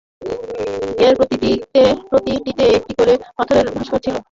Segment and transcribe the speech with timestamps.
[1.01, 1.13] এর
[2.09, 4.19] প্রতিটিতে একটি করে পাথরের ভাস্কর্য ছিলো।